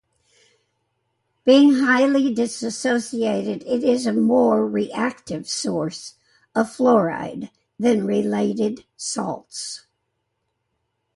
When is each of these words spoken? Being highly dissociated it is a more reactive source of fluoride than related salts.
Being 1.45 1.75
highly 1.75 2.33
dissociated 2.33 3.61
it 3.67 3.83
is 3.83 4.07
a 4.07 4.13
more 4.13 4.67
reactive 4.67 5.47
source 5.47 6.15
of 6.55 6.71
fluoride 6.75 7.51
than 7.77 8.07
related 8.07 8.85
salts. 8.97 9.85